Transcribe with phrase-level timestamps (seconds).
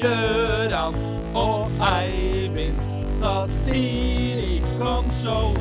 [0.00, 0.94] Gøran
[1.34, 2.76] og Eivind
[3.20, 5.56] Satirikonshow.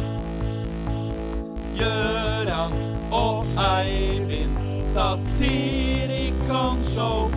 [1.75, 2.73] Gjøran
[3.11, 4.57] og Eivind
[4.93, 7.31] Satirikonshow.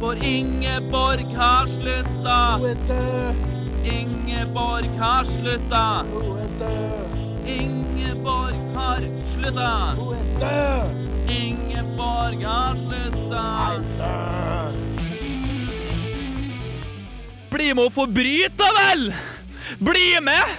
[0.00, 2.58] For Ingeborg har slutta.
[3.84, 6.04] Ingeborg har slutta.
[7.46, 9.00] Ingeborg har
[9.34, 9.94] slutta.
[11.28, 14.67] Ingeborg har slutta.
[17.58, 19.08] Bli med og forbryte, vel!
[19.82, 20.52] Bli med!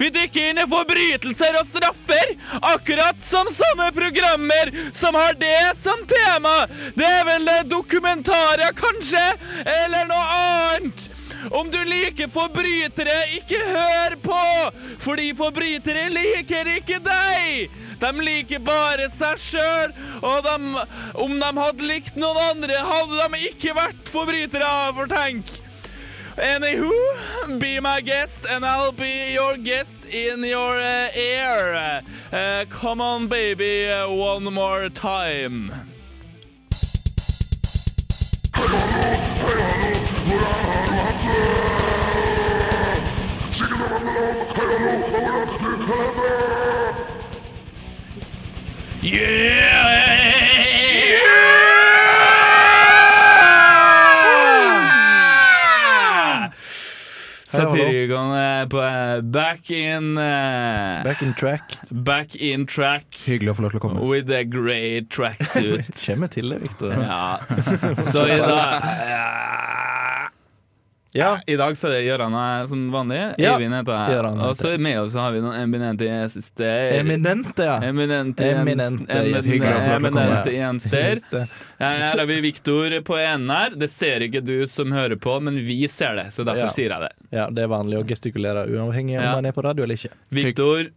[0.00, 2.32] Vi dykker inn i forbrytelser og straffer,
[2.72, 6.56] akkurat som sånne programmer som har det som tema.
[6.98, 9.22] Det er vel dokumentarer, kanskje?
[9.62, 11.06] Eller noe annet?
[11.54, 14.44] Om du liker forbrytere, ikke hør på!
[15.06, 17.82] Fordi forbrytere liker ikke deg!
[18.02, 23.52] De liker bare seg sjøl, og de, om de hadde likt noen andre, hadde de
[23.52, 25.60] ikke vært forbrytere, for tenk!
[26.36, 32.02] Anywho, be my guest, and I'll be your guest in your uh, ear.
[32.32, 35.70] Uh, come on, baby, uh, one more time.
[49.02, 50.73] Yeah!
[58.14, 58.80] Er på
[59.32, 61.76] back in uh, Back in track.
[61.90, 64.04] Back in track Hyggelig å få lov til å komme.
[64.08, 65.90] with a grey tracksuit.
[66.06, 66.94] Kommer til det, Victor.
[67.00, 67.38] Ja.
[68.10, 69.93] Så i dag
[71.14, 71.38] Ja.
[71.46, 72.34] I dag så er det Gøran
[72.68, 73.20] som vanlig.
[73.38, 74.16] Ja, Eivind heter jeg.
[74.16, 76.96] Heter Og så med oss har vi noen eminente gjester.
[76.98, 77.76] Eminente, ja.
[77.86, 79.94] Eminente Eminente gjester.
[79.94, 81.46] Eminente Jenster.
[81.78, 83.70] Her har vi Viktor på enden her.
[83.78, 86.74] Det ser ikke du som hører på, men vi ser det, så derfor Ja.
[86.74, 87.12] sier jeg det.
[87.30, 89.32] Ja, det er vanlig å gestikulere uavhengig om Ja.
[89.38, 90.10] man er på radio eller ikke.
[90.30, 90.90] Viktor,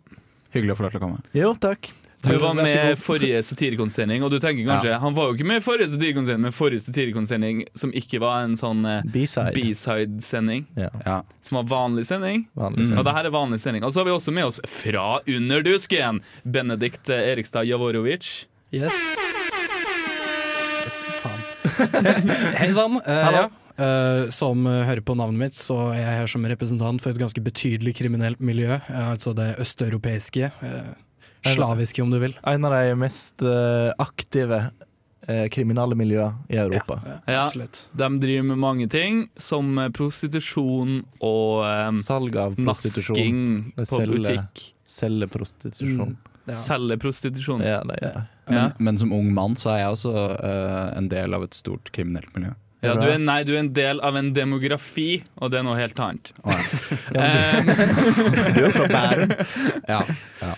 [0.53, 1.21] Hyggelig å få lov til å komme.
[1.35, 1.89] Jo, takk.
[2.23, 5.63] Du var med forrige satirikonsending, og du tenker kanskje Han var jo ikke med i
[5.63, 9.53] forrige satirikonsending, men forrige satirikonsending som ikke var en sånn eh, B-side.
[9.53, 11.19] B-side-sending, Ja, Ja.
[11.41, 12.47] som var vanlig sending.
[12.57, 13.83] vanlig Og det her er vanlig sending.
[13.85, 18.47] Og så har vi også med oss fra Underdusken, Benedikt eh, Erikstad Javorovic.
[18.73, 18.93] Yes.
[21.21, 21.41] Faen.
[22.59, 22.97] Hei sann.
[23.05, 23.47] Uh, ja.
[23.77, 27.19] Eh, som uh, hører på navnet mitt, så er jeg her som representant for et
[27.21, 28.79] ganske betydelig kriminelt miljø.
[28.89, 30.49] uh, altså det østeuropeiske.
[30.65, 30.95] eh,
[31.45, 32.35] slaviske, om du vil.
[32.47, 34.59] En av de mest eh, aktive
[35.29, 36.99] uh, kriminelle miljøene i Europa.
[37.27, 37.43] Ja.
[37.45, 37.83] Absolutt.
[37.91, 43.15] De driver med mange ting, som eh, prostitusjon og um, Salg av prostitusjon.
[43.17, 44.65] nasking på selge, butikk.
[44.87, 46.15] Selge prostitusjon.
[46.47, 46.55] Ja.
[46.55, 47.61] Selge prostitusjon.
[47.65, 48.25] Ja, det gjør det.
[48.47, 51.91] Men, men som ung mann så er jeg også uh, en del av et stort
[51.91, 52.53] kriminelt miljø.
[52.85, 55.75] Ja, du er, nei, du er en del av en demografi, og det er noe
[55.79, 56.29] helt annet.
[56.45, 56.57] Ja,
[57.17, 57.71] Eh,
[58.55, 59.33] Du er fra Bærum.
[59.91, 60.01] Ja.
[60.43, 60.51] ja.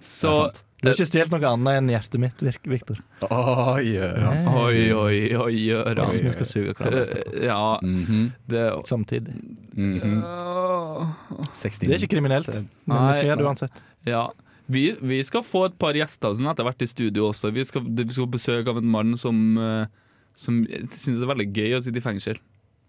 [0.00, 0.62] Så er.
[0.76, 2.68] Du har ikke stjålet noe annet enn hjertet mitt, Viktor.
[2.70, 2.98] Victor.
[3.24, 3.38] Å,
[3.80, 6.12] Oi, oi, oi, Gøran.
[6.12, 7.44] Vi skal suge hverandre etterpå.
[7.46, 8.26] Ja, mm -hmm.
[8.46, 9.34] det Samtidig.
[9.72, 10.20] Mm -hmm.
[11.80, 12.48] Det er ikke kriminelt,
[12.84, 13.82] men vi skal gjøre det uansett.
[14.04, 14.30] Ja.
[14.66, 17.50] Vi, vi skal få et par gjester sånn etter hvert i studio også.
[17.50, 19.86] Vi skal, vi skal besøk av en mann som, eh,
[20.34, 22.36] som synes det er veldig gøy å sitte i fengsel.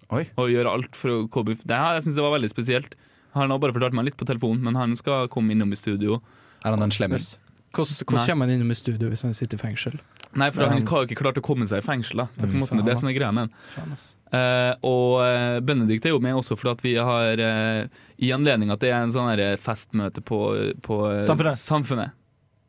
[0.10, 0.26] Oi.
[0.38, 2.96] Og gjøre alt for å komme Det her jeg det var veldig spesielt.
[3.38, 6.22] Han har bare fortalt meg litt på telefonen, men han skal komme innom i studio.
[6.66, 7.36] Er han en slemmes?
[7.76, 8.30] Hvordan, hvordan Nei.
[8.32, 9.98] kommer han innom i studio hvis han sitter i fengsel?
[10.38, 12.22] Nei, for han har ikke klart å komme seg i fengsel.
[12.24, 12.28] Da.
[12.36, 13.98] Det er på en måte det som er greia med han.
[14.38, 18.74] Eh, og eh, Benedikt er jo med også fordi at vi har eh, I anledning
[18.74, 19.30] at det er en sånn
[19.62, 20.42] festmøte på,
[20.84, 20.98] på
[21.28, 21.60] Samfunnet.
[21.62, 22.18] Samfunnet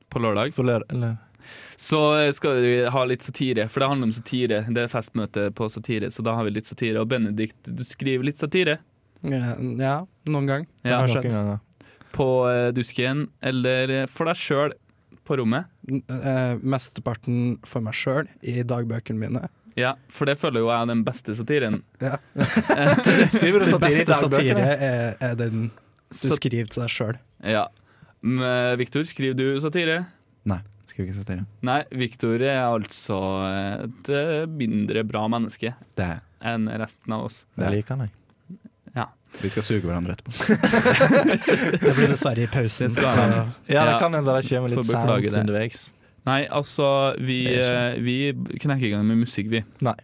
[0.08, 0.54] på lørdag.
[0.56, 1.16] På lør, eller
[1.76, 2.00] Så
[2.32, 4.62] skal vi ha litt satire, for det handler om satire.
[4.68, 7.02] Det er festmøte på satire, så da har vi litt satire.
[7.02, 8.78] Og Benedikt, du skriver litt satire
[9.26, 9.94] Ja, ja,
[10.30, 10.66] noen gang.
[10.82, 11.30] Det Ja, har skjedd.
[11.32, 11.58] Gang, ja.
[12.14, 14.74] på eh, Dusken, eller eh, for deg sjøl
[15.28, 15.66] på rommet.
[15.90, 19.48] Eh, mesteparten for meg sjøl i dagbøkene mine.
[19.78, 21.82] Ja, for det føler jo jeg er den beste satiren.
[22.02, 22.16] Ja.
[23.36, 25.68] Skriver du satire i beste satire er, er den
[26.08, 27.18] du skriver til deg sjøl.
[27.44, 27.66] ja.
[28.18, 29.98] Viktor, Victor, skriver du satire?
[30.50, 30.56] Nei,
[30.90, 31.44] skriver ikke satire.
[31.62, 36.08] Nei, Victor er altså et eh, mindre bra menneske Det
[36.42, 37.44] enn resten av oss.
[37.54, 38.14] Det liker han, jeg.
[39.42, 40.32] Vi skal suge hverandre etterpå.
[41.84, 42.90] Det blir dessverre i pausen.
[42.94, 43.04] Det.
[43.04, 43.26] Ja,
[43.68, 43.98] det Ja.
[44.00, 45.90] kan hende det kommer litt sounds underveis.
[46.26, 48.16] Nei, altså, vi, Det er eh, vi
[48.60, 49.62] knekker i gang med musikk, vi.
[49.84, 49.94] Nei.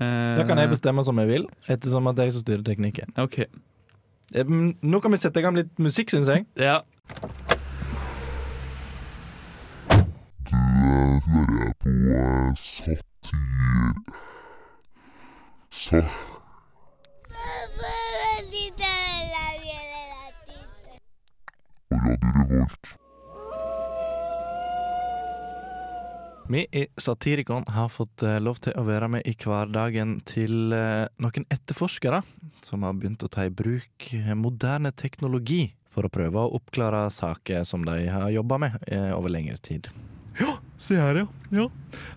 [0.00, 3.12] Eh, Da kan jeg bestemme som jeg vil, ettersom at jeg som styrer teknikken.
[3.18, 3.38] OK.
[4.34, 6.46] Eh, Nå kan vi sette i gang litt musikk, syns jeg.
[6.56, 6.80] Ja.
[10.50, 13.00] hører på satir.
[15.70, 16.02] Jaså.
[22.18, 22.66] Radio.
[26.50, 31.06] Vi i Satirikon har fått eh, lov til å være med i hverdagen til eh,
[31.22, 32.24] noen etterforskere
[32.66, 37.04] som har begynt å ta i bruk eh, moderne teknologi for å prøve å oppklare
[37.14, 38.82] saker som de har jobba med
[39.14, 39.86] over lengre tid.
[40.38, 41.26] Ja, se her, ja.
[41.54, 41.68] ja.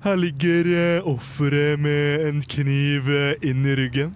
[0.02, 0.70] Her ligger
[1.10, 3.10] offeret med en kniv
[3.42, 4.14] inn i ryggen.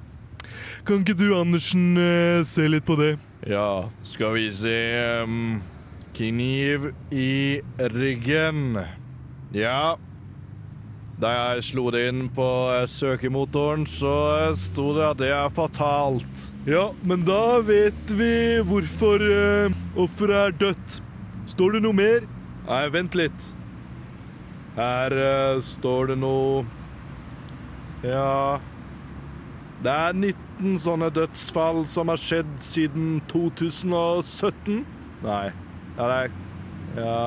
[0.86, 1.98] Kan ikke du, Andersen,
[2.46, 3.16] se litt på det?
[3.46, 4.78] Ja, skal vi se
[5.24, 5.62] um,
[6.18, 8.80] Kniv i ryggen.
[9.54, 9.96] Ja.
[11.22, 15.54] Da jeg slo det inn på eh, søkemotoren, så eh, sto det at det er
[15.54, 16.44] fatalt.
[16.70, 20.98] Ja, men da vet vi hvorfor uh, offeret er dødt.
[21.50, 22.26] Står det noe mer?
[22.68, 23.50] Nei, vent litt.
[24.78, 26.66] Her uh, står det noe
[28.06, 28.58] Ja
[29.84, 34.82] Det er 19 sånne dødsfall som har skjedd siden 2017.
[35.26, 35.46] Nei.
[35.98, 36.36] Ja, det er
[36.98, 37.20] Ja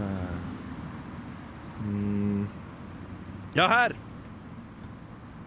[0.00, 0.36] Eh.
[1.84, 2.46] Mm.
[3.54, 3.94] Ja, her!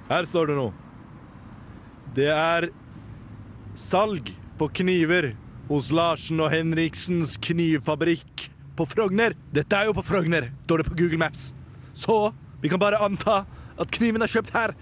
[0.10, 0.74] Her står det noe.
[2.14, 2.70] Det er
[3.80, 5.32] salg på kniver
[5.70, 9.34] hos Larsen og Henriksens knivfabrikk på Frogner.
[9.56, 11.52] Dette er jo på Frogner, står det på Google Maps.
[11.98, 13.44] Så vi kan bare anta
[13.80, 14.76] at kniven er kjøpt her.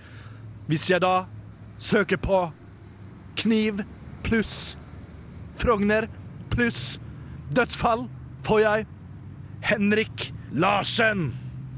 [0.72, 1.26] Hvis jeg da
[1.84, 2.38] søker på
[3.36, 3.82] kniv
[4.24, 4.78] pluss
[5.60, 6.06] Frogner
[6.54, 6.94] pluss
[7.52, 8.06] dødsfall,
[8.48, 8.86] får jeg
[9.68, 11.34] Henrik Larsen.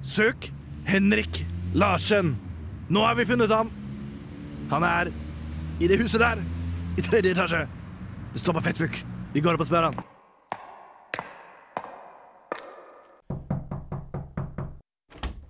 [0.05, 0.51] Søk
[0.85, 1.39] Henrik
[1.73, 2.35] Larsen.
[2.93, 3.71] Nå har vi funnet ham.
[4.69, 5.09] Han er
[5.81, 6.43] i det huset der,
[6.97, 7.63] i tredje etasje.
[8.33, 8.99] Det står på Facebook.
[9.33, 9.97] Vi går opp og spør han.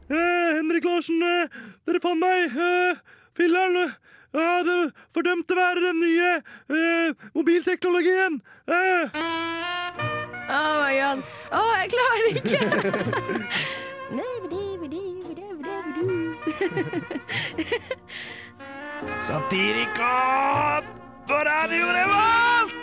[0.07, 2.55] Eh, Henrik Larsen, eh, dere fant meg.
[2.55, 3.93] Eh, Filleren.
[4.33, 6.29] Ja, det fordømte være den nye
[6.73, 8.41] eh, mobilteknologien.
[8.67, 9.09] Eh.
[10.49, 11.21] Oh my god.
[11.53, 12.59] Å, jeg klarer det ikke!
[19.27, 20.83] Satirikon
[21.27, 22.73] på Radio Revolt!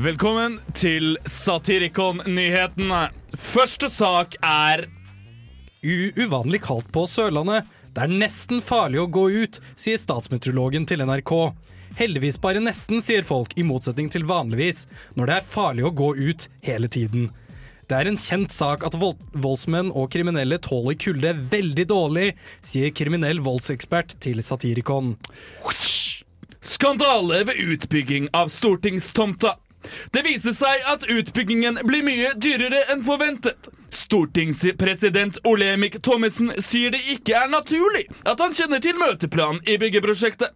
[0.00, 3.10] Velkommen til Satirikon-nyhetene.
[3.36, 4.86] Første sak er
[5.82, 7.68] uvanlig kaldt på Sørlandet.
[7.94, 11.34] Det er nesten farlig å gå ut, sier statsmeteorologen til NRK.
[11.98, 14.86] Heldigvis bare nesten, sier folk, i motsetning til vanligvis,
[15.18, 17.30] når det er farlig å gå ut hele tiden.
[17.90, 22.28] Det er en kjent sak at vold voldsmenn og kriminelle tåler kulde veldig dårlig,
[22.62, 25.16] sier kriminell voldsekspert til Satirikon.
[26.60, 29.56] skandale ved utbygging av stortingstomta.
[30.12, 33.72] Det viser seg at utbyggingen blir mye dyrere enn forventet.
[33.90, 40.52] Stortingspresident Olemic Thommessen sier det ikke er naturlig at han kjenner til møteplanen i byggeprosjektet.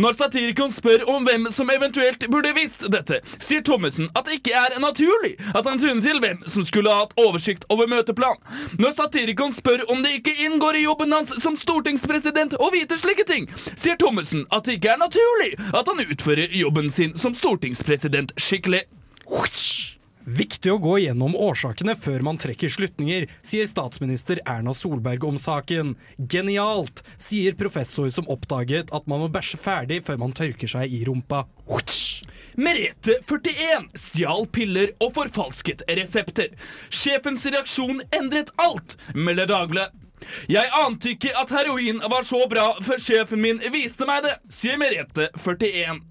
[0.00, 4.56] Når Satirikon spør om hvem som eventuelt burde visst dette, sier Thommessen at det ikke
[4.56, 8.40] er naturlig at han kjenner til hvem som skulle ha hatt oversikt over møteplanen.
[8.80, 13.26] Når Satirikon spør om det ikke inngår i jobben hans som stortingspresident å vite slike
[13.28, 18.36] ting, sier Thommessen at det ikke er naturlig at han utfører jobben sin som stortingspresident
[18.40, 18.86] skikkelig.
[20.28, 25.94] Viktig å gå gjennom årsakene før man trekker slutninger, sier statsminister Erna Solberg om saken.
[26.20, 31.00] Genialt, sier professor som oppdaget at man må bæsje ferdig før man tørker seg i
[31.08, 31.46] rumpa.
[32.60, 36.52] Merete 41 stjal piller og forfalsket resepter.
[36.92, 39.96] Sjefens reaksjon endret alt, melder Dagbladet.
[40.50, 44.76] Jeg ante ikke at heroin var så bra før sjefen min viste meg det, sier
[44.76, 46.02] Merete 41.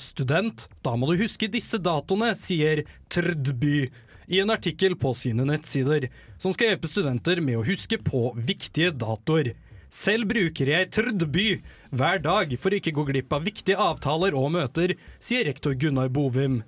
[0.00, 3.90] Student, da må du huske disse datoene, sier Trdby
[4.30, 8.94] i en artikkel på sine nettsider, som skal hjelpe studenter med å huske på viktige
[8.94, 9.52] datoer.
[9.90, 11.48] Selv bruker jeg Trdby
[11.90, 16.12] hver dag for å ikke gå glipp av viktige avtaler og møter, sier rektor Gunnar
[16.14, 16.60] Bovim.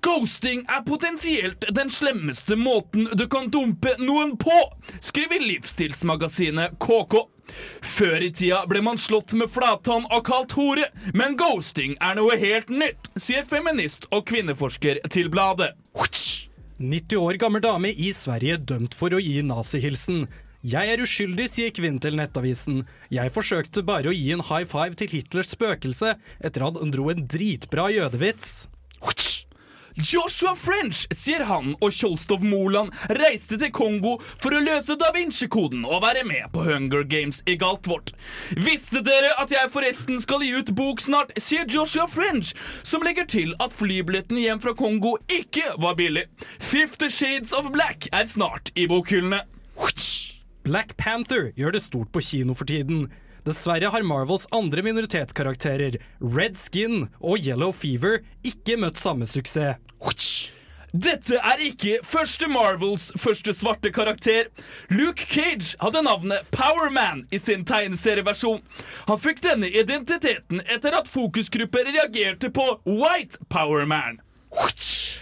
[0.00, 4.56] Ghosting er potensielt den slemmeste måten du kan dumpe noen på,
[5.00, 7.24] skriver livsstilsmagasinet KK.
[7.80, 12.36] Før i tida ble man slått med flattann og kalt hore, men ghosting er noe
[12.40, 15.72] helt nytt, sier feminist og kvinneforsker til bladet.
[16.80, 20.24] 90 år gammel dame i Sverige dømt for å gi nazihilsen.
[20.60, 22.82] Jeg er uskyldig, sier kvinnen til Nettavisen.
[23.12, 27.08] Jeg forsøkte bare å gi en high five til Hitlers spøkelse etter at han dro
[27.12, 28.68] en dritbra jødevits.
[29.96, 35.82] Joshua French, sier han, og Kjolstov Moland reiste til Kongo for å løse da Vinci-koden
[35.86, 38.12] og være med på Hunger Games i Galtvort.
[38.56, 42.54] Visste dere at jeg forresten skal gi ut bok snart, sier Joshua French,
[42.86, 46.26] som legger til at flybilletten hjem fra Kongo ikke var billig.
[46.58, 49.42] Fifty Shades of Black er snart i bokhyllene.
[50.62, 53.08] Black Panther gjør det stort på kino for tiden.
[53.46, 59.80] Dessverre har Marvels andre minoritetskarakterer, Red Skin og Yellow Fever, ikke møtt samme suksess.
[60.90, 64.48] Dette er ikke første Marvels første svarte karakter.
[64.90, 68.58] Luke Cage hadde navnet Powerman i sin tegneserieversjon.
[69.06, 74.18] Han fikk denne identiteten etter at fokusgrupper reagerte på White Powerman.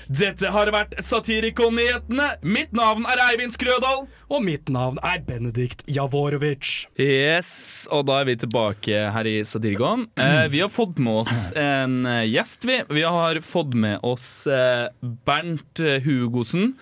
[0.09, 2.29] Dette har vært Satirikon-nyhetene.
[2.41, 4.07] Mitt navn er Eivind Skrødal.
[4.33, 6.87] Og mitt navn er Benedikt Javorovic.
[6.97, 7.51] Yes,
[7.93, 10.07] og da er vi tilbake her i Satirikon.
[10.17, 12.81] Eh, vi har fått med oss en eh, gjest, vi.
[12.89, 14.89] Vi har fått med oss eh,
[15.29, 16.73] Bernt eh, Hugosen.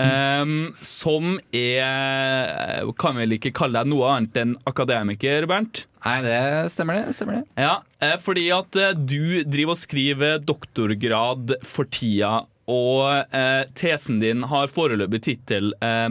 [0.00, 0.54] Eh,
[0.84, 5.84] som er Kan vel ikke kalle deg noe annet enn akademiker, Bernt?
[6.04, 6.40] Nei, det
[6.72, 7.14] stemmer det.
[7.16, 7.44] stemmer det.
[7.60, 14.20] Ja, eh, fordi at eh, du driver og skriver doktorgrad for tida, og eh, tesen
[14.22, 16.10] din har foreløpig tittel eh,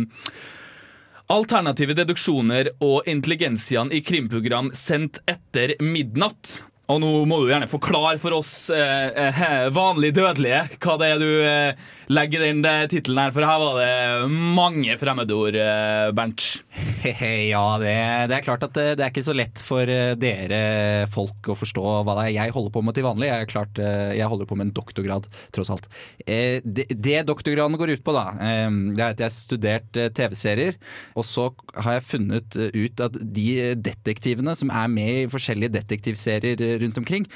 [1.29, 6.55] Alternative deduksjoner og intelligensiaen i krimprogram sendt etter midnatt.
[6.89, 11.19] Og nå må du gjerne forklare for oss eh, eh, vanlig dødelige hva det er
[11.21, 16.09] du eh, legger i den eh, tittelen her, for her var det mange fremmedord, eh,
[16.17, 16.47] Bernt.
[17.53, 17.93] ja, det,
[18.29, 21.55] det er klart at det, det er ikke så lett for eh, dere folk å
[21.57, 23.29] forstå hva det er jeg holder på med til vanlig.
[23.29, 25.89] Jeg, klart, eh, jeg holder på med en doktorgrad, tross alt.
[26.25, 30.77] Eh, Det, det doktorgraden går ut på, da, det er at jeg har studert TV-serier,
[31.17, 31.49] og så
[31.85, 33.47] har jeg funnet ut at de
[33.79, 37.27] detektivene som er med i forskjellige detektivserier rundt omkring,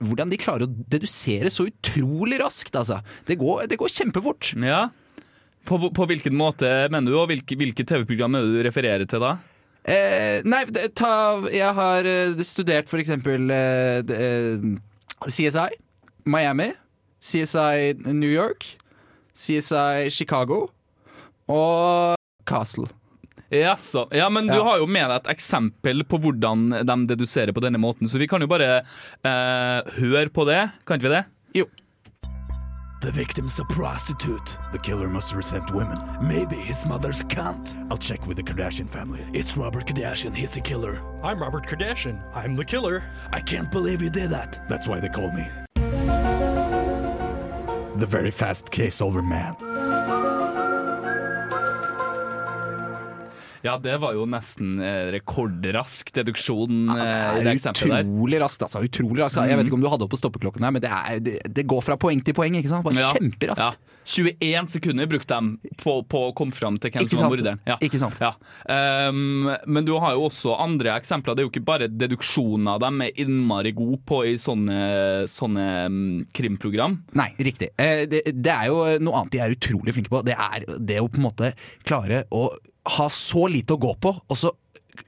[0.00, 3.00] hvordan de klarer å dedusere så utrolig raskt, altså.
[3.28, 4.54] Det går, går kjempefort.
[4.64, 4.86] Ja.
[5.64, 9.22] På, på hvilken måte mener du, og hvilke, hvilke TV-program er det du refererer til
[9.24, 9.34] da?
[9.84, 10.62] Eh, nei,
[10.96, 11.12] ta,
[11.52, 14.66] jeg har eh, studert for eksempel eh, eh,
[15.28, 15.70] CSI,
[16.28, 16.70] Miami,
[17.24, 18.64] CSI New York,
[19.36, 20.66] CSI Chicago
[21.52, 22.14] og
[22.48, 22.88] Castle.
[23.54, 24.06] Jaså.
[24.16, 24.64] Ja, men du Ja.
[24.66, 28.26] har jo med deg et eksempel på hvordan de deduserer på denne måten, så vi
[28.26, 30.62] kan jo bare eh, høre på det.
[30.88, 31.24] Kan ikke vi det?
[31.60, 31.66] Jo.
[33.04, 34.56] The victim's a prostitute.
[34.72, 35.98] The killer must resent women.
[36.22, 37.76] Maybe his mother's cunt.
[37.90, 39.22] I'll check with the Kardashian family.
[39.34, 41.02] It's Robert Kardashian, he's the killer.
[41.22, 42.22] I'm Robert Kardashian.
[42.34, 43.04] I'm the killer.
[43.30, 44.64] I can't believe you did that.
[44.70, 45.46] That's why they called me.
[47.96, 49.54] The very fast case over man.
[53.64, 58.82] Ja, det var jo nesten eh, rekordrask deduksjon Ja, Det det er utrolig raskt, altså.
[58.84, 59.40] Utrolig raskt.
[59.40, 61.64] Jeg vet ikke om du hadde opp på stoppeklokken her, men det, er, det, det
[61.70, 62.84] går fra poeng til poeng, ikke sant?
[62.84, 63.12] Bare Ja.
[63.16, 63.78] kjemperaskt.
[63.80, 63.93] Ja.
[64.04, 67.60] 21 sekunder brukte de på, på å komme fram til hvem Ikke som var morderen.
[67.68, 67.76] Ja.
[67.84, 68.20] Ikke sant?
[68.20, 68.34] Ja.
[68.68, 71.36] Um, men du har jo også andre eksempler.
[71.36, 76.10] Det er jo ikke bare deduksjoner de er innmari gode på i sånne, sånne mm,
[76.36, 76.98] krimprogram.
[77.16, 77.72] Nei, riktig.
[77.80, 80.24] Eh, det, det er jo noe annet de er utrolig flinke på.
[80.26, 81.54] Det er det å på en måte
[81.86, 82.48] klare å
[82.98, 84.52] ha så lite å gå på, og så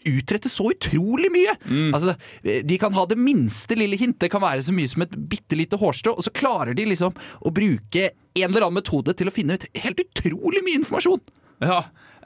[0.06, 1.54] utrette så utrolig mye!
[1.94, 4.18] Altså, de kan ha det minste lille hint.
[4.22, 7.14] Det kan være så mye som et bitte lite hårstrå, og så klarer de liksom
[7.14, 8.10] å bruke
[8.42, 11.20] en eller annen metode til å finne ut helt utrolig mye informasjon.
[11.64, 11.78] Ja,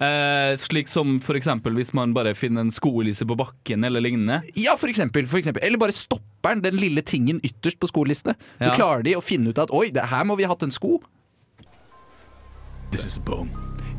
[0.02, 4.40] eh, slik som for eksempel hvis man bare finner en skolisse på bakken eller lignende.
[4.58, 5.62] Ja, for eksempel, for eksempel.
[5.62, 8.34] Eller bare stopper den, den lille tingen ytterst på skolissene.
[8.58, 8.74] Så Ja.
[8.74, 10.98] klarer de å finne ut at oi, det her må vi ha hatt en sko.
[12.90, 13.50] This is a bone.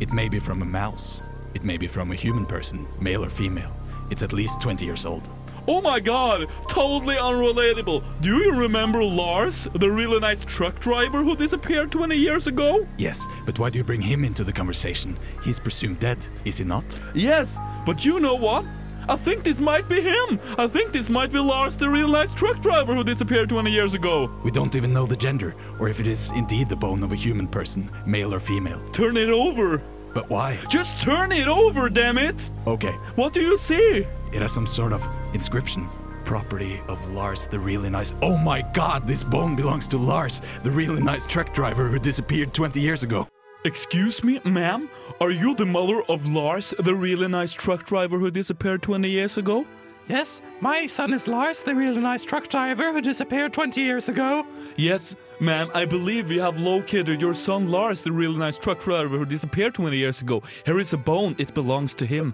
[0.02, 1.22] It may be from a mouse.
[1.54, 3.72] It may be from a human person, male or female.
[4.10, 5.24] It's at least 20 years old.
[5.68, 8.04] Oh my god, totally unrelatable.
[8.22, 12.88] Do you remember Lars, the really nice truck driver who disappeared 20 years ago?
[12.98, 15.18] Yes, but why do you bring him into the conversation?
[15.44, 16.98] He's presumed dead, is he not?
[17.14, 18.66] Yes, but you know what?
[19.08, 20.40] I think this might be him.
[20.58, 23.94] I think this might be Lars, the real nice truck driver who disappeared 20 years
[23.94, 24.32] ago.
[24.44, 27.16] We don't even know the gender, or if it is indeed the bone of a
[27.16, 28.80] human person, male or female.
[28.90, 29.82] Turn it over.
[30.14, 30.58] But why?
[30.70, 32.50] Just turn it over, damn it.
[32.68, 34.06] Okay, What do you see?
[34.32, 35.88] It has some sort of inscription.
[36.24, 38.14] Property of Lars the really nice.
[38.22, 42.54] Oh my god, this bone belongs to Lars, the really nice truck driver who disappeared
[42.54, 43.28] 20 years ago.
[43.64, 44.90] Excuse me, ma'am?
[45.20, 49.38] Are you the mother of Lars, the really nice truck driver who disappeared 20 years
[49.38, 49.66] ago?
[50.08, 54.46] Yes, my son is Lars, the really nice truck driver who disappeared 20 years ago.
[54.76, 59.18] Yes, ma'am, I believe we have located your son Lars, the really nice truck driver
[59.18, 60.42] who disappeared 20 years ago.
[60.66, 62.34] Here is a bone, it belongs to him.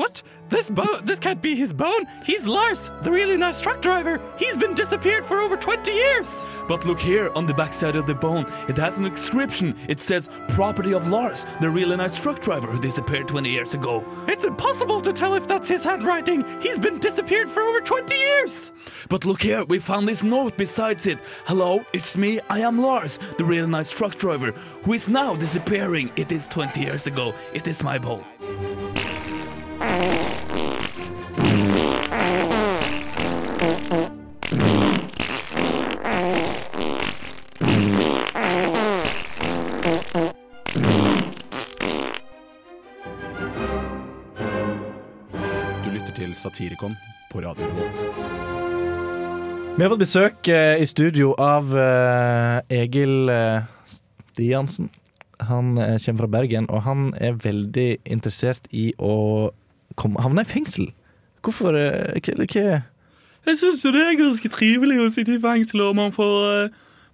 [0.00, 0.22] What?
[0.48, 1.04] This bone?
[1.04, 2.06] This can't be his bone.
[2.24, 4.18] He's Lars, the really nice truck driver.
[4.38, 6.46] He's been disappeared for over 20 years.
[6.66, 8.46] But look here on the backside of the bone.
[8.66, 9.78] It has an inscription.
[9.88, 14.02] It says property of Lars, the really nice truck driver who disappeared 20 years ago.
[14.26, 16.46] It's impossible to tell if that's his handwriting.
[16.62, 18.72] He's been disappeared for over 20 years.
[19.10, 21.18] But look here, we found this note besides it.
[21.44, 22.40] Hello, it's me.
[22.48, 24.52] I am Lars, the really nice truck driver,
[24.82, 26.10] who is now disappearing.
[26.16, 27.34] It is 20 years ago.
[27.52, 28.24] It is my bone.
[29.90, 29.96] Du
[45.90, 46.94] lytter til Satirikon
[47.32, 48.30] på Radio Revolt.
[49.80, 54.90] Vi har fått besøk eh, i studio av eh, Egil eh, Stiansen.
[55.40, 59.48] Han kommer fra Bergen, og han er veldig interessert i å
[60.00, 60.90] havne i fengsel.
[61.42, 61.76] Hvorfor?
[61.76, 62.82] eh, hva- hva-
[63.46, 66.68] Jeg syns jo det er ganske trivelig å sitte i fengsel, og man får eh,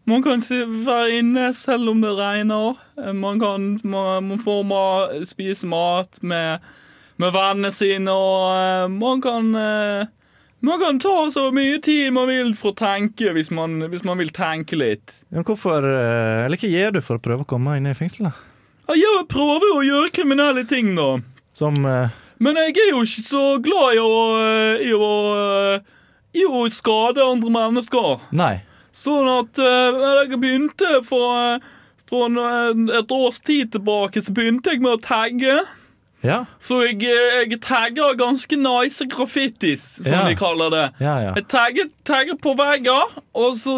[0.09, 2.77] Man kan være inne selv om det regner.
[2.97, 6.61] Eh, Man kan man, man får ma spise mat med,
[7.19, 9.51] med vennene sine, og man kan
[10.63, 14.19] man kan ta så mye tid man vil for å tenke, hvis man, hvis man
[14.19, 15.13] vil tenke litt.
[15.31, 18.31] Ja, hvorfor Eller hva gjør du for å prøve å komme inn i fengsel?
[18.89, 21.19] Jeg prøver å gjøre kriminelle ting, da.
[21.55, 24.17] Som eh, Men jeg er jo ikke så glad i å,
[24.85, 25.11] i å,
[26.37, 28.21] i å skade andre mennesker.
[28.37, 28.59] Nei.
[28.97, 31.59] Sånn at uh, jeg begynte for,
[32.09, 32.37] for
[32.97, 35.59] et års tid tilbake, så begynte jeg med å tagge.
[36.25, 36.43] Ja.
[36.65, 40.25] Så jeg, eh, jeg tagger ganske nice graffitis, som Ja.
[40.29, 40.87] de kaller det.
[41.01, 41.17] Ja.
[41.37, 43.77] Jeg tagger, tagger på vegger, og så,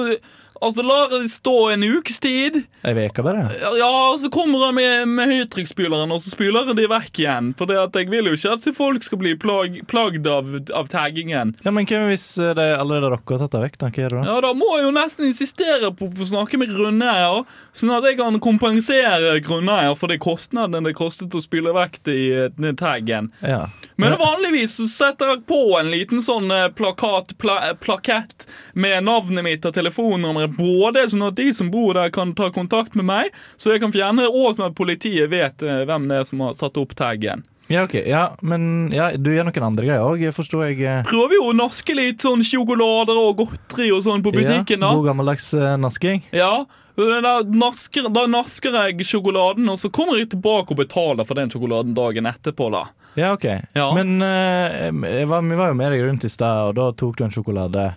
[0.61, 2.61] og så lar jeg det stå en ukes tid.
[2.87, 3.47] Ei uke bare?
[3.79, 7.53] Ja, og så kommer jeg med, med høytrykksspyleren, og så spyler jeg de vekk igjen.
[7.59, 11.55] For jeg vil jo ikke at folk skal bli plag, plagd av, av taggingen.
[11.65, 13.79] Ja, Men hva hvis det er allerede dere har tatt det vekk?
[13.79, 13.91] da?
[13.93, 14.25] Hva gjør du da?
[14.33, 17.45] Ja, Da må jeg jo nesten insistere på å snakke med grunneier,
[17.77, 22.19] sånn at jeg kan kompensere grunneier for de kostnadene det kostet å spyle vekk de,
[22.59, 23.31] den taggen.
[23.45, 23.67] Ja.
[24.01, 28.47] Men vanligvis så setter jeg på en liten sånn eh, plakat, pla, eh, plakett
[28.79, 32.97] med navnet mitt og telefonnummeret, både sånn at de som bor der kan ta kontakt
[32.99, 36.23] med meg, så jeg kan fjerne det, og sånn at politiet vet eh, hvem det
[36.23, 37.45] er som har satt opp taggen.
[37.69, 37.99] Ja, ok.
[38.09, 40.81] Ja, men ja, du gjør noen andre greier òg, forstår jeg.
[40.89, 41.03] eh.
[41.09, 44.95] Prøver jo å naske litt sånn sjokolader og godteri og sånn på butikken, ja, da.
[44.97, 46.23] God gammeldags eh, nasking.
[46.33, 46.65] Ja,
[46.99, 51.53] da nasker, da nasker jeg sjokoladen, og så kommer jeg tilbake og betaler for den
[51.53, 52.71] sjokoladen dagen etterpå.
[52.75, 52.89] da.
[53.19, 53.47] Ja, ok.
[53.75, 53.95] Ja.
[53.95, 57.25] Men eh, var, vi var jo med deg rundt i stad, og da tok du
[57.27, 57.93] en sjokolade.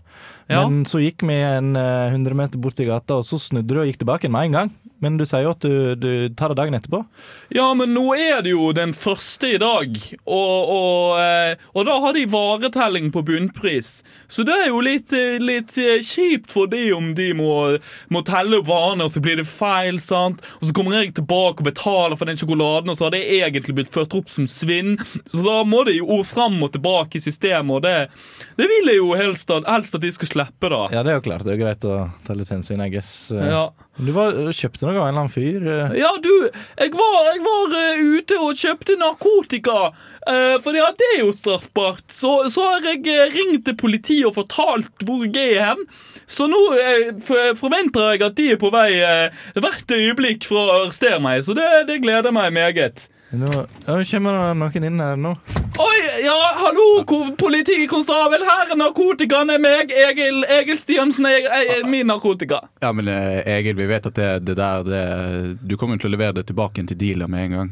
[0.51, 0.67] Ja.
[0.67, 3.81] Men så gikk vi en eh, 100 meter bort i gata, og så snudde du
[3.81, 4.71] og gikk tilbake med en gang.
[5.01, 6.99] Men du sier jo at du, du tar det dagen etterpå.
[7.55, 9.95] Ja, men nå er det jo den første i dag,
[10.29, 13.89] og, og, eh, og da har de varetelling på bunnpris.
[14.29, 17.55] Så det er jo litt, eh, litt eh, kjipt for de om de må,
[18.13, 20.41] må telle opp varene, og så blir det feil, sant?
[20.59, 23.77] Og så kommer jeg tilbake og betaler for den sjokoladen, og så har det egentlig
[23.77, 24.97] blitt ført opp som svinn.
[25.31, 27.95] Så da må det jo fram og tilbake i systemet, og det,
[28.59, 30.83] det vil jeg jo helst helst at de skal slippe, da.
[30.93, 31.45] Ja, det er jo klart.
[31.45, 33.13] Det er jo greit å ta litt hensyn, jeg guess.
[33.31, 33.69] Ja.
[33.99, 35.65] Du var, kjøpte noe av en eller annen fyr.
[35.67, 35.95] eh.
[35.99, 36.31] Ja, du,
[36.79, 42.05] jeg var, jeg var uh, ute og kjøpte narkotika, uh, for det er jo straffbart.
[42.09, 45.83] Så, så har jeg eh, ringt til politiet og fortalt hvor jeg er hen.
[46.25, 47.11] Så nå uh,
[47.59, 51.57] forventer jeg at de er på vei eh, hvert øyeblikk for å arrestere meg, så
[51.57, 53.09] det, det gleder meg meget.
[53.35, 55.35] Nå, ja, nå kommer det noen inn her nå.
[55.81, 61.85] Oi, ja, hallo, ko- politikonstabel, her er narkotikaen er meg, Egil, Egil Stiansen, er, er,
[61.89, 62.59] min narkotika.
[62.83, 65.01] Ja, men eh, Egil, vi vet at det, det der det,
[65.65, 67.71] Du kommer til å levere det tilbake til dealer med en gang.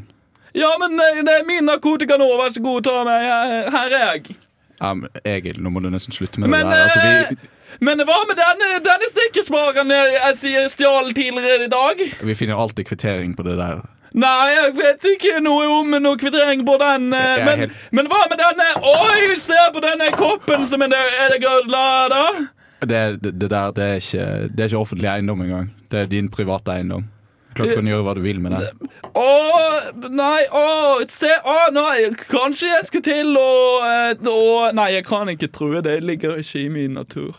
[0.58, 3.30] Ja, men eh, det er min narkotika nå, vær så god, ta meg,
[3.76, 4.36] her er jeg.
[4.80, 6.84] Ja, men Egil, nå må du nesten slutte med Men, det der.
[6.88, 11.72] Altså, vi, eh, men hva med denne, denne stikkespareren jeg, jeg sier stjal tidligere i
[11.72, 12.02] dag?
[12.32, 13.84] vi finner alltid kvittering på det der.
[14.13, 17.12] Nei, jeg vet ikke noe om noe kvittering på den.
[17.13, 21.04] eh, Men, helt- men hva med denne Oi, se på denne koppen som er det,
[21.26, 22.24] er det gullada?
[22.82, 25.69] Det, det, det der det er, ikke, det er ikke offentlig eiendom engang.
[25.91, 27.06] Det er din private eiendom.
[27.56, 28.69] Klart du kan gjøre hva du vil med det.
[29.17, 29.28] Å,
[30.13, 30.65] nei, å,
[31.12, 33.50] se Å, nei, kanskje jeg skal til å,
[33.84, 35.98] eh, å Nei, jeg kan ikke tro det.
[36.04, 37.36] ligger ikke i min natur.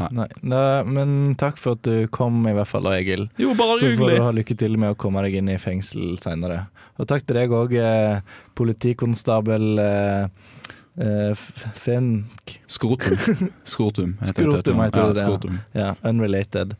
[0.00, 3.26] Nei, nei, men takk for at du kom, i hvert fall, Egil.
[3.40, 6.16] Jo, bare Så får du ha lykke til med å komme deg inn i fengsel
[6.22, 6.64] seinere.
[6.96, 10.54] Og takk til deg òg, eh, politikonstabel eh,
[10.96, 11.44] eh,
[11.76, 12.56] Fenk.
[12.66, 13.20] Skrotum.
[13.74, 14.46] Skrotum heter det.
[14.46, 15.26] Skrotum heter det, ja.
[15.26, 15.60] skrotum.
[15.76, 16.74] Ja, unrelated.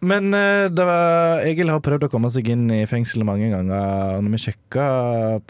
[0.00, 4.18] Men eh, det var, Egil har prøvd å komme seg inn i fengselet mange ganger.
[4.18, 4.88] Og når vi sjekka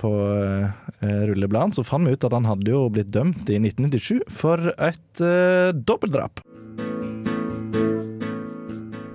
[0.00, 4.24] på eh, rullebladen, så fant vi ut at han hadde jo blitt dømt i 1997
[4.32, 6.40] for et eh, dobbeltdrap.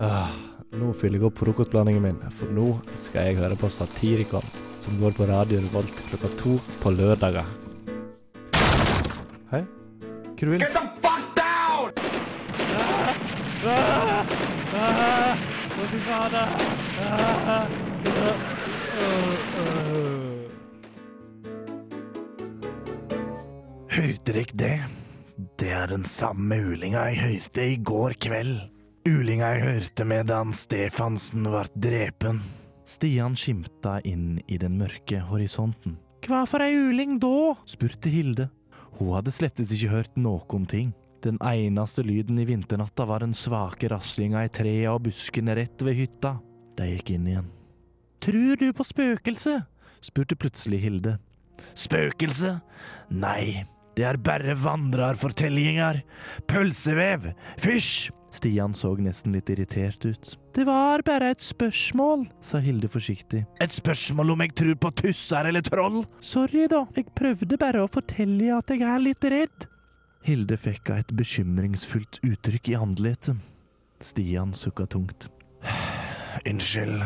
[0.04, 0.32] Ah,
[0.76, 2.68] nå fyller jeg opp frokostblandingen min, for nå
[3.00, 4.46] skal jeg høre på Satirikon,
[4.84, 7.48] som går på Radio Revolt klokka to på lørdager.
[9.54, 11.94] Hei, hva du vil Get the fuck down!
[13.64, 14.34] Ah, ah,
[14.82, 15.34] ah,
[15.78, 16.48] å, fy fader!
[17.04, 17.66] Ah, ah,
[23.94, 25.03] Hørte dere det?
[25.64, 28.58] Det er den samme ulinga jeg hørte i går kveld.
[29.08, 32.42] Ulinga jeg hørte medan Stefansen ble drepen.
[32.84, 35.96] Stian skimta inn i den mørke horisonten.
[36.28, 37.54] Hva for ei uling da?
[37.64, 38.50] spurte Hilde.
[38.98, 40.92] Hun hadde slettes ikke hørt noen ting.
[41.24, 45.96] Den eneste lyden i vinternatta var den svake raslinga i trea og buskene rett ved
[45.96, 46.42] hytta.
[46.76, 47.52] De gikk inn igjen.
[48.20, 49.62] Tror du på spøkelse?
[50.04, 51.22] spurte plutselig Hilde.
[51.72, 52.58] Spøkelse?
[53.16, 53.64] Nei,
[53.98, 56.02] det er bare vandrerfortellinger.
[56.50, 57.32] Pølsevev.
[57.62, 58.12] Fysj!
[58.34, 60.32] Stian så nesten litt irritert ut.
[60.58, 63.44] Det var bare et spørsmål, sa Hilde forsiktig.
[63.62, 66.00] Et spørsmål om jeg tror på tusser eller troll?
[66.18, 69.68] Sorry, da, jeg prøvde bare å fortelle at jeg er litt redd.
[70.26, 73.38] Hilde fikk av et bekymringsfullt uttrykk i ansiktet.
[74.04, 75.30] Stian sukka tungt.
[76.50, 77.06] Unnskyld.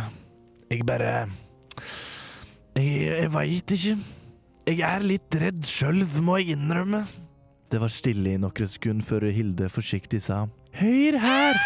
[0.71, 1.27] Jeg bare
[2.77, 3.97] Jeg, jeg veit ikke.
[4.67, 6.99] Jeg er litt redd sjøl, må jeg innrømme.
[7.71, 10.41] Det var stille i noen sekunder før Hilde forsiktig sa
[10.75, 11.59] Hør her!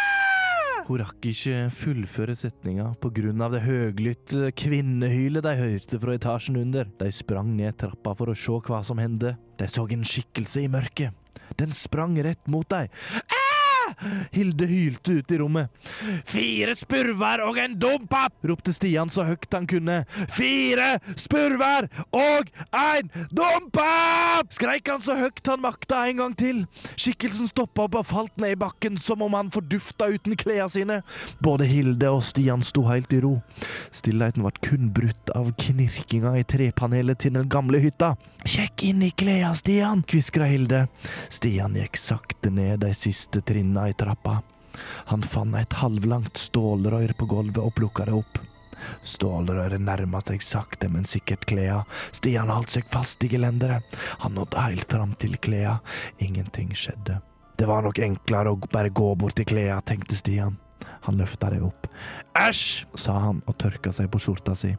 [0.85, 6.85] Hun rakk ikke fullføre setninga av det høglytte kvinnehylet de hørte fra etasjen under.
[7.01, 9.33] De sprang ned trappa for å se hva som hendte.
[9.57, 11.17] De så en skikkelse i mørket.
[11.57, 12.93] Den sprang rett mot dem.
[14.31, 15.69] Hilde hylte ut i rommet.
[16.25, 18.33] Fire spurver og en dompap!
[18.47, 20.01] ropte Stian så høyt han kunne.
[20.33, 24.49] Fire spurver og en dompap!
[24.55, 26.63] Skreik han så høyt han makta en gang til.
[26.95, 30.99] Skikkelsen stoppa opp og falt ned i bakken som om han fordufta uten klærne sine.
[31.43, 33.37] Både Hilde og Stian sto helt i ro.
[33.93, 38.15] Stillheten ble kun brutt av knirkinga i trepanelet til den gamle hytta.
[38.47, 40.85] Sjekk inn i klærne, Stian, kviskra Hilde.
[41.29, 44.39] Stian gikk sakte ned de siste trinna i trappa.
[45.12, 48.39] Han fant et halvlangt stålrør på gulvet og plukka det opp.
[49.06, 51.82] Stålrøret nærma seg sakte, men sikkert klea.
[52.15, 53.86] Stian holdt seg fast i gelenderet.
[54.25, 55.77] Han nådde helt fram til klea.
[56.19, 57.19] Ingenting skjedde.
[57.58, 60.58] Det var nok enklere å bare gå bort til klea, tenkte Stian.
[61.06, 61.88] Han løfta det opp.
[62.38, 64.73] Æsj, sa han og tørka seg på skjorta si.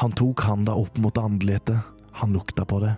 [0.00, 1.80] Han tok handa opp mot andletet.
[2.20, 2.94] Han lukta på det.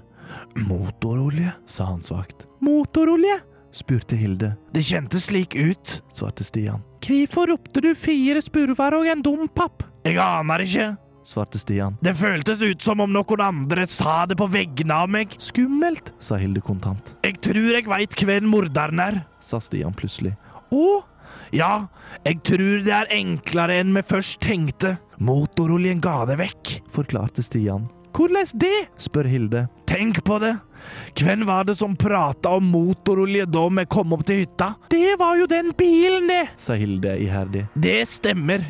[0.67, 2.47] Motorolje, sa han svakt.
[2.63, 3.39] Motorolje?
[3.75, 4.55] Spurte Hilde.
[4.75, 6.83] Det kjentes slik ut, svarte Stian.
[7.05, 9.85] Hvorfor ropte du fire spurver og en dompap?
[10.07, 10.89] Jeg aner ikke,
[11.27, 11.99] svarte Stian.
[12.05, 15.37] Det føltes ut som om noen andre sa det på vegne av meg.
[15.43, 17.15] Skummelt, sa Hilde kontant.
[17.27, 20.35] Jeg tror jeg veit hvem morderen er, sa Stian plutselig.
[20.73, 20.89] Å?
[21.55, 21.89] Ja,
[22.27, 24.97] jeg tror det er enklere enn vi først tenkte.
[25.19, 27.89] Motoroljen ga det vekk, forklarte Stian.
[28.19, 28.89] Hvordan det?
[28.99, 29.69] spør Hilde.
[29.87, 30.57] Tenk på det.
[31.19, 34.73] Hvem var det som prata om motorolje da vi kom opp til hytta?
[34.93, 37.67] Det var jo den bilen, det, sa Hilde iherdig.
[37.75, 38.65] Det stemmer.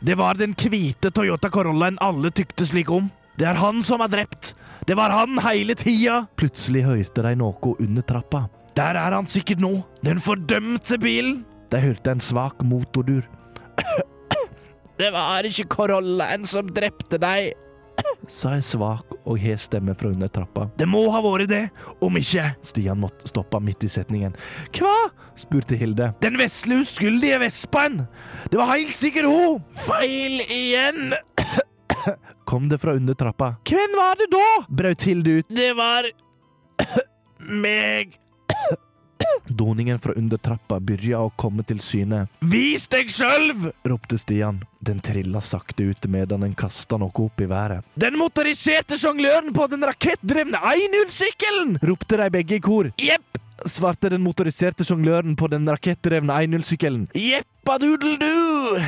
[0.00, 3.10] Det var den hvite Toyota Corollaen alle tykte slik om.
[3.36, 4.54] Det er han som er drept.
[4.88, 6.24] Det var han hele tida.
[6.40, 8.46] Plutselig hørte de noe under trappa.
[8.76, 9.74] Der er han sikkert nå.
[10.04, 11.42] Den fordømte bilen.
[11.70, 13.26] De hørte en svak motordur.
[15.00, 17.54] Det var ikke Corollaen som drepte deg,
[18.30, 20.68] sa en svak og hes stemme fra under trappa.
[20.78, 21.62] Det må ha vært det,
[22.04, 24.36] om ikke Stian måtte stoppe midt i setningen.
[24.76, 24.94] Hva?
[25.40, 26.12] spurte Hilde.
[26.20, 28.04] Den vesle uskyldige vespen!
[28.50, 29.60] Det var helt sikkert hun!
[29.86, 31.14] Feil igjen!
[32.50, 33.54] Kom det fra under trappa.
[33.68, 34.46] Hvem var det da?
[34.68, 35.52] brøt Hilde ut.
[35.54, 36.10] Det var
[37.38, 38.18] meg.
[39.50, 42.26] Doningen fra under trappa begynte å komme til syne.
[42.40, 43.70] Vis deg sjølv!
[43.88, 44.60] ropte Stian.
[44.80, 47.84] Den trilla sakte ut medan den kasta noe opp i været.
[48.00, 51.78] Den motoriserte sjongløren på den rakettdrevne 1-0-sykkelen!
[51.82, 52.92] ropte de begge i kor.
[53.00, 53.40] Jepp!
[53.68, 57.08] svarte den motoriserte sjongløren på den rakettdrevne 1-0-sykkelen.
[57.18, 58.78] Jeppadoodle-doo!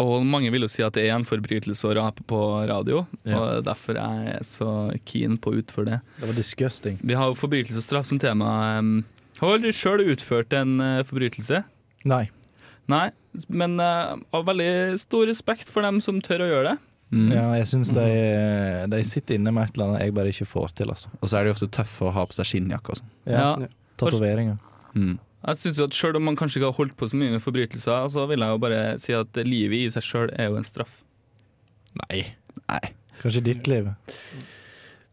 [0.00, 3.36] Og mange vil jo si at det er en forbrytelse å rape på radio, Ja.
[3.38, 4.70] og derfor er jeg så
[5.04, 6.00] keen på å utføre det.
[6.20, 6.98] Det var disgusting.
[7.02, 8.78] Vi har jo forbrytelse og straff som tema.
[8.78, 9.04] Um,
[9.40, 11.62] Har du aldri sjøl utført en eh, forbrytelse?
[12.08, 12.24] Nei.
[12.90, 13.10] Nei,
[13.48, 16.78] men uh, har veldig stor respekt for dem som tør å gjøre det.
[17.10, 17.30] Mm.
[17.34, 18.06] Ja, jeg syns de,
[18.90, 21.10] de sitter inne med et eller annet jeg bare ikke får til, altså.
[21.20, 23.10] Og så er de ofte tøffe å ha på seg skinnjakke og sånn.
[23.26, 23.48] Ja.
[24.00, 24.60] Tatoveringer.
[24.94, 25.16] Mm.
[25.40, 27.42] Jeg synes jo at Selv om man kanskje ikke har holdt på så mye med
[27.44, 30.66] forbrytelser, så vil jeg jo bare si at livet i seg sjøl er jo en
[30.68, 31.00] straff.
[32.04, 32.22] Nei.
[32.68, 32.84] Nei.
[33.20, 33.90] Kanskje ditt liv.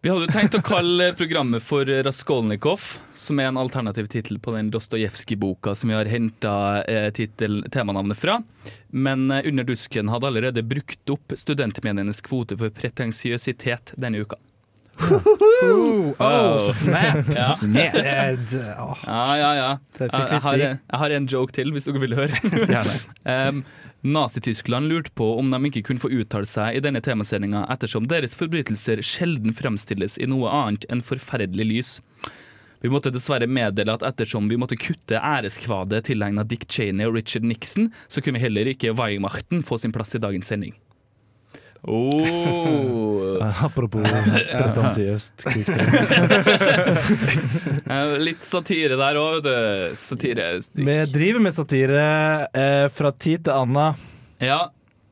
[0.05, 2.83] Vi hadde jo tenkt å kalle programmet for Raskolnikov,
[3.17, 6.53] som er en alternativ tittel på den Dostojevskij-boka som vi har henta
[6.85, 7.09] eh,
[7.73, 8.37] temanavnet fra.
[8.93, 14.37] Men eh, Under dusken hadde allerede brukt opp studentmenienes kvote for pretensiøsitet denne uka.
[14.97, 17.25] Oh, oh, snap!
[17.35, 17.47] Ja.
[17.53, 17.93] snap.
[17.93, 19.77] Det, oh, Ja, ja, ja.
[19.97, 20.61] det Jeg, fikk vi jeg, har, si.
[20.61, 22.33] jeg har en joke til, hvis dere vil høre.
[23.27, 23.63] Um,
[24.07, 28.35] Nazi-Tyskland lurte på om de ikke kunne få uttale seg i denne temasendinga, ettersom deres
[28.37, 31.93] forbrytelser sjelden fremstilles i noe annet enn forferdelig lys.
[32.85, 37.47] Vi måtte dessverre meddele at ettersom vi måtte kutte æreskvadet tilegna Dick Cheney og Richard
[37.49, 40.75] Nixon, så kunne heller ikke Weimachten få sin plass i dagens sending.
[41.87, 43.37] Oh.
[43.65, 45.45] Apropos pretensiøst.
[47.87, 49.95] Eh, Litt satire der òg, vet du.
[49.99, 50.47] Satire.
[50.75, 52.01] Vi driver med satire
[52.51, 53.85] eh, fra tid til anna.
[54.43, 54.59] Ja,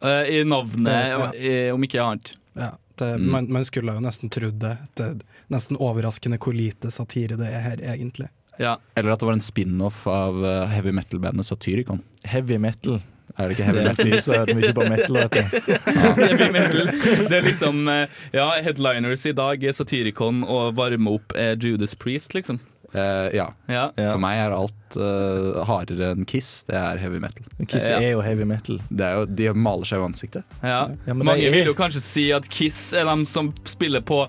[0.03, 1.73] eh, i navnet, Det- ja.
[1.73, 2.33] om ikke annet.
[2.55, 3.29] Ja, det, Mm.
[3.31, 4.77] man, man skulle jo nesten trodd det.
[4.95, 5.05] det.
[5.05, 5.15] er
[5.49, 8.27] Nesten overraskende hvor lite satire det er her, egentlig.
[8.59, 8.77] Ja.
[8.95, 12.01] Eller at det var en spin-off av eh, heavy metal-bandet Satyricon.
[12.25, 12.99] Heavy metal.
[13.37, 14.21] Er det ikke heavy metal?
[14.23, 15.17] så hører mye på metal.
[15.17, 15.73] Vet du.
[16.21, 16.93] Heavy metal.
[17.27, 22.33] Det er liksom eh, Ja, headliners i dag Satyricon, og varme opp er Judas Priest,
[22.37, 22.61] liksom.
[22.95, 23.49] Uh, ja.
[23.67, 23.89] Ja.
[23.99, 24.13] Ja.
[24.13, 26.61] For meg er alt uh, hardere enn Kiss.
[26.63, 27.43] Det er heavy metal.
[27.67, 27.97] Kiss Ja.
[27.99, 28.77] er jo heavy metal.
[28.87, 30.45] Det er jo, de maler seg i ansiktet.
[30.63, 30.77] ja.
[31.03, 34.21] Ja, men Mange er- vil jo kanskje si at Kiss er de som spiller på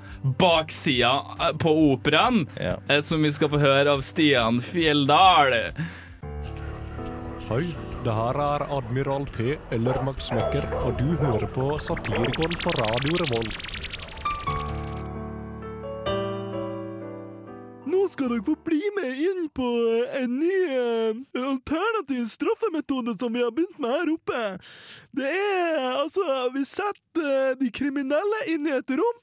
[0.42, 1.12] baksida
[1.46, 2.74] eh, på operaen, Ja.
[2.90, 5.54] eh, som vi skal få høre av Stian Fjelldal.
[7.46, 7.62] Hei,
[8.06, 13.18] det her er Admiral P eller Max Mekker, og du hører på Satirikon på Radio
[13.22, 13.66] Revolt.
[17.90, 19.66] Nå skal dere få bli med inn på
[20.20, 24.42] en ny eh, alternativ straffemetode som vi har begynt med her oppe.
[25.16, 29.22] Det er altså Vi setter eh, de kriminelle inn i et rom.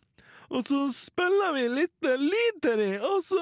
[0.53, 3.39] Og så spiller vi litt eh, lyd til dem, og så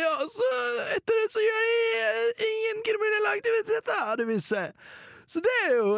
[0.00, 0.48] Ja, så
[0.96, 2.86] etter det så gjør de ingen ingen
[3.20, 4.70] kriminelle aktiviteter, det vil si.
[5.26, 5.96] Så det er jo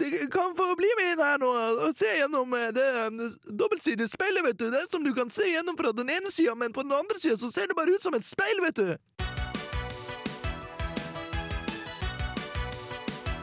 [0.00, 4.08] det kan få bli med inn her nå og se gjennom eh, det eh, dobbeltsidige
[4.08, 4.70] speilet, vet du.
[4.70, 7.20] Det er som du kan se gjennom fra den ene sida, men på den andre
[7.20, 8.96] sida så ser det bare ut som et speil, vet du.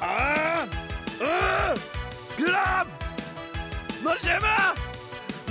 [0.02, 0.66] Ah!
[1.22, 1.76] Ah!
[2.32, 2.90] Skru av!
[4.02, 4.74] Nå kommer jeg?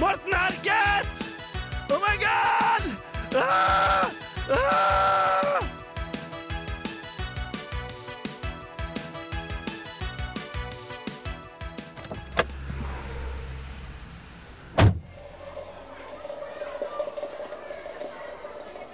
[0.00, 1.06] Morten Harket!
[1.92, 2.90] Oh my god!
[3.36, 4.10] Ah!
[4.50, 5.47] Ah!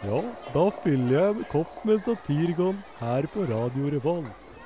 [0.04, 0.18] Ja,
[0.52, 4.56] da fyller jeg en kopp med Satirgon her på Radio Revolt.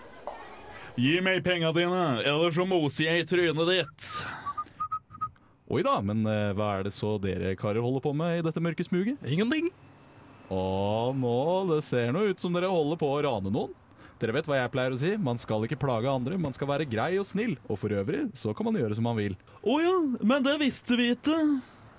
[0.99, 4.07] Gi meg penga dine, ellers så moser jeg i trynet ditt.
[5.71, 8.63] Oi da, men eh, hva er det så dere karer holder på med i dette
[8.65, 9.21] mørke smuget?
[9.23, 9.69] Ingenting.
[10.51, 10.63] Å,
[11.15, 11.37] nå,
[11.71, 13.77] det ser nå ut som dere holder på å rane noen.
[14.19, 16.89] Dere vet hva jeg pleier å si, man skal ikke plage andre, man skal være
[16.91, 17.55] grei og snill.
[17.71, 19.39] Og for øvrig, så kan man gjøre som man vil.
[19.63, 21.39] Å ja, men det visste vi ikke.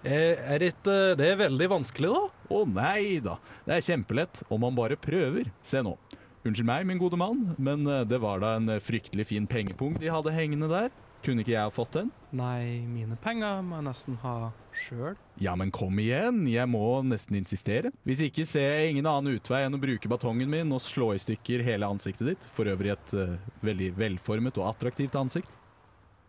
[0.04, 2.39] Er, er ikke det veldig vanskelig, da?
[2.50, 5.52] Å nei da, det er kjempelett om man bare prøver.
[5.62, 5.96] Se nå.
[6.48, 9.98] Unnskyld meg, min gode mann, men eh, det var da en eh, fryktelig fin pengepung
[10.00, 10.90] de hadde hengende der.
[11.20, 12.12] Kunne ikke jeg ha fått den?
[12.32, 14.36] Nei, mine penger må jeg nesten ha
[14.72, 15.18] sjøl.
[15.44, 17.92] Ja, men kom igjen, jeg må nesten insistere.
[18.08, 21.20] Hvis ikke ser jeg ingen annen utvei enn å bruke batongen min og slå i
[21.20, 22.48] stykker hele ansiktet ditt.
[22.56, 23.36] For øvrig et uh,
[23.66, 25.52] veldig velformet og attraktivt ansikt.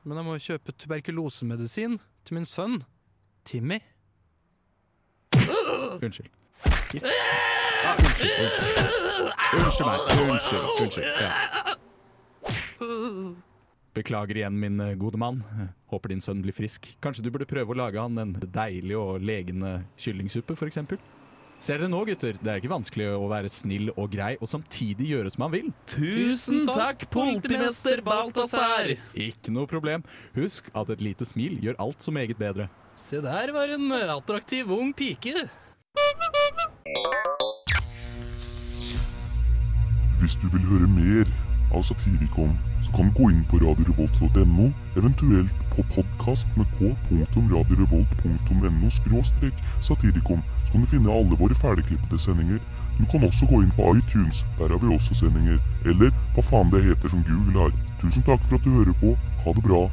[0.02, 2.80] Men jeg må kjøpe tuberkulosemedisin til min sønn.
[3.46, 3.78] Timmy.
[6.00, 6.30] Unnskyld.
[6.94, 8.78] Ja, unnskyld, unnskyld.
[9.56, 9.98] Unnskyld meg.
[10.30, 10.66] Unnskyld.
[10.84, 11.06] Unnskyld.
[11.20, 11.30] Ja.
[13.94, 15.42] Beklager igjen, min eh, gode mann.
[15.90, 16.86] Håper din sønn blir frisk.
[17.02, 20.78] Kanskje du burde prøve å lage han en deilig og legende kyllingsuppe, f.eks.?
[21.60, 22.38] Ser dere nå, gutter?
[22.40, 25.66] Det er ikke vanskelig å være snill og grei og samtidig gjøre som man vil.
[25.92, 28.94] Tusen takk, politimester Balthazar!
[29.12, 30.06] Ikke noe problem.
[30.38, 32.70] Husk at et lite smil gjør alt så meget bedre.
[33.00, 35.34] Se der var en attraktiv ung pike.
[40.20, 41.24] Hvis du vil høre mer
[41.74, 44.66] av Satirikon, så kan du gå inn på radiorevolt.no,
[45.00, 52.60] eventuelt på podkast med k.radiorevolt.no skråstrek satirikon, så kan du finne alle våre ferdigklippede sendinger.
[53.00, 55.58] Du kan også gå inn på iTunes, der har vi også sendinger.
[55.88, 57.72] Eller hva faen det heter som Google har.
[58.04, 59.16] Tusen takk for at du hører på.
[59.46, 59.86] Ha det bra.